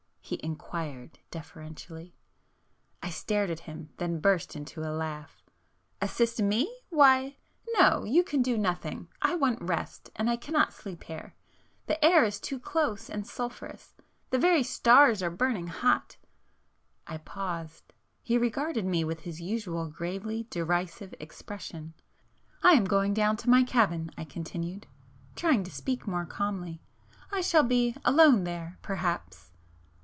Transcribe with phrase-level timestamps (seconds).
[0.23, 2.15] he inquired deferentially.
[3.03, 5.43] I stared at him,—then burst into a laugh.
[5.99, 6.73] "Assist me?
[6.89, 7.35] Why
[7.73, 9.09] no!—you can do nothing.
[9.21, 10.09] I want rest,...
[10.15, 11.35] and I cannot sleep here,...
[11.87, 16.15] the air is too close and sulphureous,——the very stars are burning hot!..."
[17.07, 21.93] I paused,—he regarded me with his usual gravely derisive expression.
[22.63, 24.87] "I am going down to my cabin"—I continued,
[25.35, 28.77] trying to speak more calmly——"I shall be alone there...
[28.81, 29.49] perhaps!"